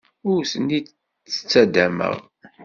[0.31, 2.15] Ur ten-id-ttaddameɣ.